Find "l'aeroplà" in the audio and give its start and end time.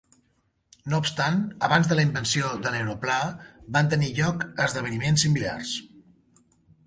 2.75-3.19